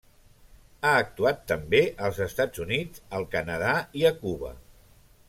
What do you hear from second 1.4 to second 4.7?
també als Estats Units, al Canadà i a Cuba.